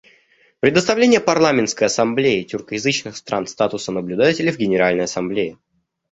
Предоставление 0.61 1.19
Парламентской 1.19 1.83
ассамблее 1.83 2.43
тюркоязычных 2.43 3.15
стран 3.15 3.45
статуса 3.45 3.91
наблюдателя 3.91 4.51
в 4.51 4.57
Генеральной 4.57 5.03
Ассамблее. 5.03 5.59